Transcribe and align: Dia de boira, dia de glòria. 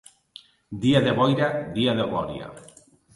Dia 0.85 1.01
de 1.07 1.13
boira, 1.19 1.49
dia 1.75 1.93
de 1.99 2.09
glòria. 2.15 2.49